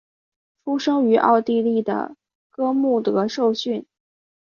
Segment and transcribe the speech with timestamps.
[0.63, 2.15] 出生于奥地利的
[2.49, 3.85] 哥穆德受训。